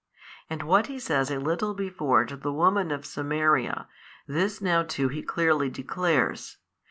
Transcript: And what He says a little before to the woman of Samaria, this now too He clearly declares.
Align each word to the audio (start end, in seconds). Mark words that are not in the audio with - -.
And 0.49 0.63
what 0.63 0.87
He 0.87 0.97
says 0.97 1.29
a 1.29 1.37
little 1.37 1.75
before 1.75 2.25
to 2.25 2.35
the 2.35 2.51
woman 2.51 2.89
of 2.89 3.05
Samaria, 3.05 3.87
this 4.25 4.59
now 4.59 4.81
too 4.81 5.09
He 5.09 5.21
clearly 5.21 5.69
declares. 5.69 6.57